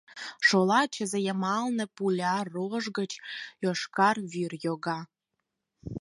[0.47, 3.11] Шола чызе йымалне пуля рож гыч
[3.63, 4.99] йошкар вӱр йога.